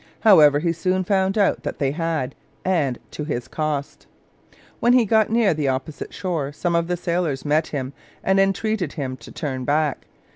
[0.21, 2.33] However, he soon found out that they had,
[2.65, 4.07] and to his cost.
[4.79, 7.93] When he got near the opposite shore some of the sailors met him
[8.23, 10.07] and entreated him to turn back.